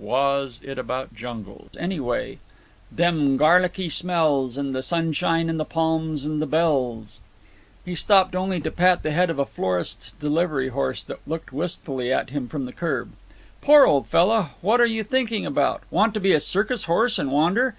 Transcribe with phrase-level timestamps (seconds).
[0.00, 1.70] was it about jungles?
[1.76, 2.38] Anyway:
[2.92, 7.18] "'Them garlicky smells, And the sunshine and the palms and the bells.'"
[7.84, 8.36] He had to hurry back to the office.
[8.36, 12.12] He stopped only to pat the head of a florist's delivery horse that looked wistfully
[12.12, 13.10] at him from the curb.
[13.60, 14.52] "Poor old fella.
[14.60, 15.82] What you thinking about?
[15.90, 17.74] Want to be a circus horse and wander?